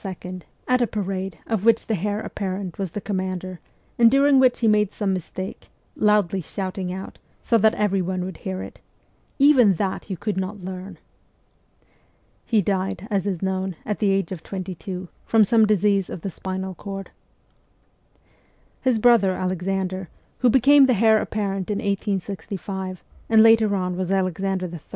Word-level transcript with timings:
at 0.67 0.81
a 0.81 0.87
parade 0.87 1.37
of 1.45 1.63
which 1.63 1.85
the 1.85 1.97
heir 1.99 2.19
apparent 2.21 2.79
was 2.79 2.89
the 2.89 2.99
com 3.01 3.17
mander, 3.17 3.59
and 3.99 4.09
during 4.09 4.39
which 4.39 4.61
he 4.61 4.67
made 4.67 4.91
some 4.91 5.13
mistake, 5.13 5.69
loudly 5.95 6.41
shouting 6.41 6.91
out, 6.91 7.19
so 7.39 7.55
that 7.55 7.75
everyone 7.75 8.25
would 8.25 8.37
hear 8.37 8.63
it,' 8.63 8.79
Even 9.37 9.75
that 9.75 10.09
you 10.09 10.17
could 10.17 10.37
not 10.37 10.57
learn!' 10.63 10.97
He 12.51 12.63
died, 12.63 13.07
as 13.11 13.27
is 13.27 13.43
known, 13.43 13.75
at 13.85 13.99
the 13.99 14.09
age 14.09 14.31
of 14.31 14.41
twenty 14.41 14.73
two, 14.73 15.07
from 15.23 15.45
some 15.45 15.67
disease 15.67 16.09
of 16.09 16.23
the 16.23 16.31
spinal 16.31 16.73
cord. 16.73 17.11
His 18.81 18.97
brother, 18.97 19.33
Alexander, 19.33 20.09
who 20.39 20.49
became 20.49 20.85
the 20.85 20.95
heir 20.95 21.19
apparent 21.21 21.69
in 21.69 21.77
1865, 21.77 23.03
and 23.29 23.43
later 23.43 23.75
on 23.75 23.95
was 23.95 24.11
Alexander 24.11 24.65
III. 24.67 24.79